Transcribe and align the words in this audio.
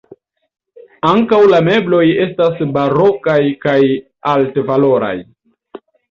Ankaŭ 1.09 1.41
la 1.49 1.57
mebloj 1.65 2.05
estas 2.23 2.57
barokaj 2.77 3.35
kaj 3.65 3.75
altvaloraj. 4.33 5.13